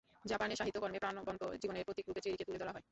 [0.25, 2.79] জাপানের সাহিত্য কর্মে প্রাণবন্ত জীবনের প্রতীক রূপে চেরিকে তুলে ধরা হয়।